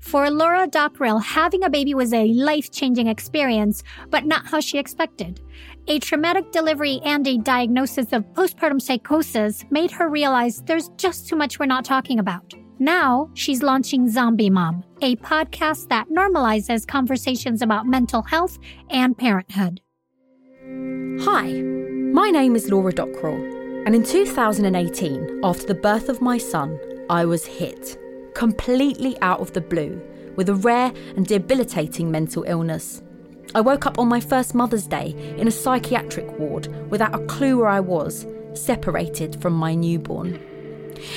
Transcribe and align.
For 0.00 0.30
Laura 0.30 0.66
Dockrill, 0.68 1.18
having 1.18 1.64
a 1.64 1.70
baby 1.70 1.94
was 1.94 2.12
a 2.12 2.26
life 2.34 2.70
changing 2.70 3.08
experience, 3.08 3.82
but 4.10 4.26
not 4.26 4.46
how 4.46 4.60
she 4.60 4.78
expected. 4.78 5.40
A 5.88 5.98
traumatic 5.98 6.52
delivery 6.52 7.00
and 7.04 7.26
a 7.26 7.38
diagnosis 7.38 8.12
of 8.12 8.22
postpartum 8.34 8.80
psychosis 8.80 9.64
made 9.70 9.90
her 9.90 10.08
realize 10.08 10.62
there's 10.66 10.90
just 10.98 11.26
too 11.26 11.36
much 11.36 11.58
we're 11.58 11.66
not 11.66 11.84
talking 11.84 12.18
about. 12.18 12.54
Now, 12.78 13.30
she's 13.34 13.62
launching 13.62 14.08
Zombie 14.08 14.50
Mom, 14.50 14.84
a 15.00 15.16
podcast 15.16 15.88
that 15.88 16.08
normalizes 16.10 16.86
conversations 16.86 17.62
about 17.62 17.86
mental 17.86 18.22
health 18.22 18.58
and 18.90 19.16
parenthood. 19.16 19.80
Hi, 21.22 21.62
my 22.12 22.30
name 22.30 22.54
is 22.56 22.70
Laura 22.70 22.92
Dockrill, 22.92 23.53
and 23.86 23.94
in 23.94 24.02
2018, 24.02 25.40
after 25.44 25.66
the 25.66 25.74
birth 25.74 26.08
of 26.08 26.22
my 26.22 26.38
son, 26.38 26.78
I 27.10 27.24
was 27.24 27.44
hit 27.44 27.98
completely 28.34 29.20
out 29.20 29.40
of 29.40 29.52
the 29.52 29.60
blue 29.60 30.00
with 30.36 30.48
a 30.48 30.54
rare 30.54 30.92
and 31.16 31.26
debilitating 31.26 32.10
mental 32.10 32.44
illness. 32.44 33.02
I 33.54 33.60
woke 33.60 33.86
up 33.86 33.98
on 33.98 34.08
my 34.08 34.20
first 34.20 34.54
Mother's 34.54 34.86
Day 34.86 35.14
in 35.38 35.46
a 35.46 35.52
psychiatric 35.52 36.38
ward 36.38 36.90
without 36.90 37.14
a 37.14 37.24
clue 37.26 37.58
where 37.58 37.68
I 37.68 37.80
was, 37.80 38.26
separated 38.54 39.40
from 39.40 39.52
my 39.52 39.74
newborn. 39.74 40.40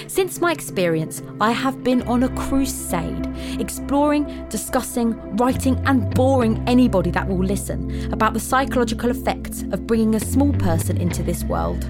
Since 0.08 0.42
my 0.42 0.52
experience, 0.52 1.24
I 1.40 1.52
have 1.52 1.84
been 1.84 2.02
on 2.04 2.24
a 2.24 2.36
crusade, 2.36 3.28
exploring, 3.60 4.48
discussing, 4.50 5.14
writing, 5.38 5.82
and 5.86 6.14
boring 6.14 6.64
anybody 6.68 7.12
that 7.12 7.28
will 7.28 7.44
listen 7.44 8.12
about 8.12 8.34
the 8.34 8.40
psychological 8.40 9.10
effects 9.10 9.64
of 9.72 9.88
bringing 9.88 10.16
a 10.16 10.20
small 10.20 10.52
person 10.54 10.98
into 10.98 11.24
this 11.24 11.44
world. 11.44 11.90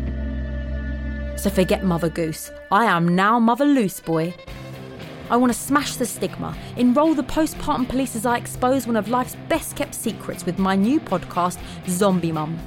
So 1.37 1.49
forget 1.49 1.83
Mother 1.83 2.09
Goose. 2.09 2.51
I 2.71 2.85
am 2.85 3.15
now 3.15 3.39
Mother 3.39 3.65
Loose 3.65 3.99
Boy, 3.99 4.33
I 5.29 5.35
want 5.35 5.51
to 5.51 5.59
smash 5.59 5.97
the 5.97 6.05
stigma, 6.05 6.55
enroll 6.77 7.13
the 7.13 7.23
postpartum 7.23 7.89
police 7.89 8.15
as 8.15 8.25
I 8.25 8.37
expose 8.37 8.87
one 8.87 8.95
of 8.95 9.09
life's 9.09 9.35
best 9.49 9.75
kept 9.75 9.93
secrets 9.93 10.45
with 10.45 10.57
my 10.57 10.73
new 10.73 11.01
podcast, 11.01 11.59
Zombie 11.89 12.31
Mum. 12.31 12.57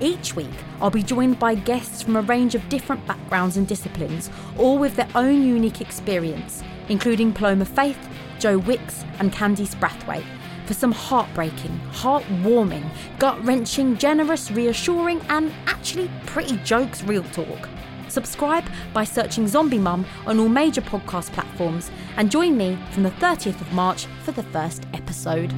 Each 0.00 0.34
week, 0.34 0.50
I'll 0.80 0.90
be 0.90 1.04
joined 1.04 1.38
by 1.38 1.54
guests 1.54 2.02
from 2.02 2.16
a 2.16 2.22
range 2.22 2.56
of 2.56 2.68
different 2.68 3.06
backgrounds 3.06 3.56
and 3.56 3.68
disciplines, 3.68 4.30
all 4.58 4.78
with 4.78 4.96
their 4.96 5.08
own 5.14 5.42
unique 5.42 5.80
experience, 5.80 6.64
including 6.88 7.32
Paloma 7.32 7.64
Faith, 7.64 8.08
Joe 8.40 8.58
Wicks, 8.58 9.04
and 9.20 9.32
Candice 9.32 9.76
Brathwaite, 9.76 10.26
for 10.66 10.74
some 10.74 10.90
heartbreaking, 10.90 11.80
heartwarming, 11.92 12.90
gut 13.20 13.40
wrenching, 13.44 13.96
generous, 13.96 14.50
reassuring, 14.50 15.20
and 15.28 15.52
actually 15.66 16.10
pretty 16.26 16.56
jokes 16.58 17.04
real 17.04 17.24
talk. 17.30 17.68
Subscribe 18.08 18.64
by 18.92 19.04
searching 19.04 19.46
Zombie 19.46 19.78
Mum 19.78 20.04
on 20.26 20.38
all 20.38 20.48
major 20.48 20.80
podcast 20.80 21.32
platforms 21.32 21.90
and 22.16 22.30
join 22.30 22.56
me 22.56 22.78
from 22.92 23.02
the 23.02 23.10
30th 23.12 23.60
of 23.60 23.72
March 23.72 24.06
for 24.24 24.32
the 24.32 24.42
first 24.44 24.86
episode. 24.94 25.52